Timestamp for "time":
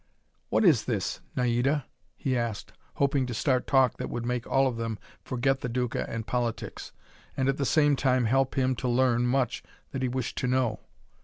7.95-8.25